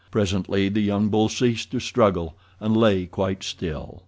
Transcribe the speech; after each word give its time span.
Presently 0.09 0.67
the 0.67 0.81
young 0.81 1.09
bull 1.09 1.29
ceased 1.29 1.69
to 1.73 1.79
struggle, 1.79 2.33
and 2.59 2.75
lay 2.75 3.05
quite 3.05 3.43
still. 3.43 3.99